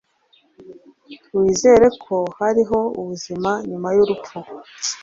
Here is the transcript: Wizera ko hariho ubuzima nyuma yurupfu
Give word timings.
Wizera 1.37 1.87
ko 2.03 2.17
hariho 2.39 2.79
ubuzima 2.99 3.51
nyuma 3.69 3.87
yurupfu 3.95 4.37